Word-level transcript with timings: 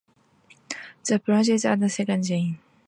The 1.05 1.19
branches 1.19 1.63
are 1.63 1.73
ascending. 1.75 2.57